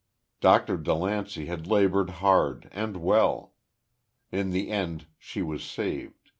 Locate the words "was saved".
5.43-6.29